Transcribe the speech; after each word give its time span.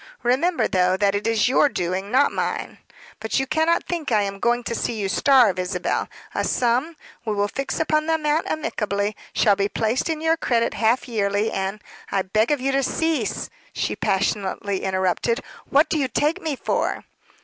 Remember, 0.23 0.67
though, 0.67 0.97
that 0.97 1.13
it 1.13 1.27
is 1.27 1.47
your 1.47 1.69
doing, 1.69 2.09
not 2.09 2.31
mine. 2.31 2.79
But 3.19 3.39
you 3.39 3.45
cannot 3.45 3.83
think 3.83 4.11
I 4.11 4.23
am 4.23 4.39
going 4.39 4.63
to 4.63 4.73
see 4.73 4.93
you 4.99 5.07
starve, 5.07 5.59
Isabel. 5.59 6.09
A 6.33 6.43
sum 6.43 6.95
we 7.23 7.35
will 7.35 7.47
fix 7.47 7.79
upon 7.79 8.07
the 8.07 8.15
amount 8.15 8.49
amicably 8.49 9.15
shall 9.35 9.55
be 9.55 9.69
placed 9.69 10.07
to 10.07 10.19
your 10.19 10.37
credit 10.37 10.73
half 10.73 11.07
yearly, 11.07 11.51
and" 11.51 11.83
"I 12.11 12.23
beg 12.23 12.49
of 12.49 12.59
you 12.59 12.71
to 12.71 12.81
cease," 12.81 13.51
she 13.73 13.95
passionately 13.95 14.81
interrupted. 14.83 15.43
"What 15.69 15.87
do 15.87 15.99
you 15.99 16.07
take 16.07 16.41
me 16.41 16.55
for?" 16.55 17.03